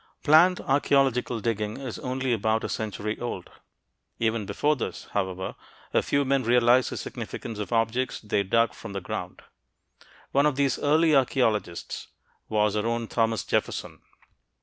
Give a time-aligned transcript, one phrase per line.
[0.23, 3.51] Planned archeological digging is only about a century old.
[4.17, 5.53] Even before this, however,
[5.93, 9.43] a few men realized the significance of objects they dug from the ground;
[10.31, 12.07] one of these early archeologists
[12.49, 14.01] was our own Thomas Jefferson.